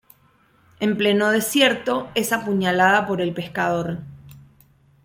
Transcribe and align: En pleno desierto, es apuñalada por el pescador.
En 0.79 0.97
pleno 0.97 1.29
desierto, 1.29 2.09
es 2.15 2.33
apuñalada 2.33 3.05
por 3.05 3.21
el 3.21 3.35
pescador. 3.35 3.99